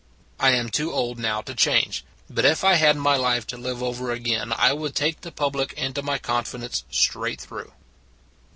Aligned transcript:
I 0.39 0.53
am 0.53 0.69
too 0.69 0.91
old 0.91 1.19
now 1.19 1.43
to 1.43 1.53
change: 1.53 2.03
but 2.27 2.43
if 2.43 2.63
I 2.63 2.73
had 2.73 2.97
my 2.97 3.15
life 3.15 3.45
to 3.45 3.55
live 3.55 3.83
over 3.83 4.09
again 4.11 4.51
I 4.51 4.73
would 4.73 4.95
take 4.95 5.21
the 5.21 5.31
public 5.31 5.73
into 5.73 6.01
my 6.01 6.17
confidence 6.17 6.83
straight 6.89 7.39
through." 7.39 7.71